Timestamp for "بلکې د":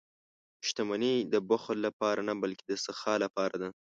2.41-2.73